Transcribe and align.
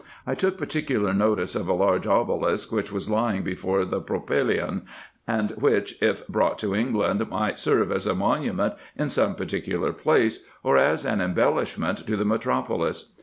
I 0.25 0.33
took 0.33 0.57
particular 0.57 1.13
notice 1.13 1.53
of 1.53 1.67
a 1.67 1.73
large 1.75 2.07
obelisk 2.07 2.71
which 2.71 2.91
was 2.91 3.07
lying 3.07 3.43
before 3.43 3.85
the 3.85 4.01
propylaeon, 4.01 4.81
and 5.27 5.51
which, 5.51 6.01
if 6.01 6.25
brought 6.27 6.57
to 6.57 6.73
England, 6.73 7.29
might 7.29 7.59
serve 7.59 7.91
as 7.91 8.07
a 8.07 8.15
monument 8.15 8.73
in 8.97 9.11
some 9.11 9.35
particular 9.35 9.93
place, 9.93 10.43
or 10.63 10.75
as 10.75 11.05
an 11.05 11.21
embellishment 11.21 12.07
to 12.07 12.17
the 12.17 12.25
metropolis. 12.25 13.09